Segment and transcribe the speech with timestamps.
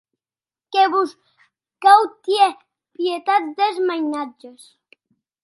[0.75, 1.11] Que vos
[1.87, 2.49] cau tier
[2.97, 4.67] pietat des mainatges.